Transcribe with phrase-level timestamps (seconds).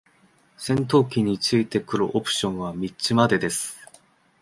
[0.57, 3.87] 戦闘機に付いてくるオプションは三つまでです。